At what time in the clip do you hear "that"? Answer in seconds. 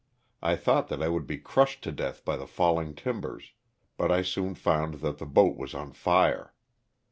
0.87-1.03, 4.95-5.19